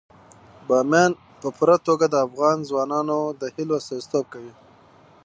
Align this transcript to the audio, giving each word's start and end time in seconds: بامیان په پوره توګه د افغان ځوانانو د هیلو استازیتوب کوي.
بامیان 0.67 1.11
په 1.41 1.47
پوره 1.55 1.77
توګه 1.87 2.05
د 2.09 2.15
افغان 2.27 2.57
ځوانانو 2.69 3.19
د 3.41 3.41
هیلو 3.55 3.73
استازیتوب 3.79 4.25
کوي. 4.33 4.53